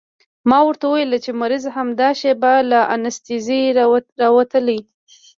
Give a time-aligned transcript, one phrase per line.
[0.49, 3.61] ما ورته وويل چې مريض همدا شېبه له انستيزۍ
[4.21, 4.79] راوتلى.